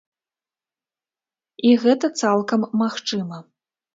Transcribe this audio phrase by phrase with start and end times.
[1.69, 3.37] І гэта цалкам магчыма.